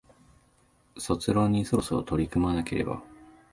[0.97, 3.03] 卒論にそろそろ取り組まなければ